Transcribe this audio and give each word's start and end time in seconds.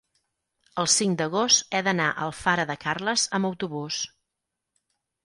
el 0.83 0.87
cinc 0.93 1.19
d'agost 1.19 1.77
he 1.77 1.81
d'anar 1.87 2.07
a 2.13 2.23
Alfara 2.29 2.65
de 2.71 2.77
Carles 2.85 3.27
amb 3.39 3.49
autobús. 3.51 4.01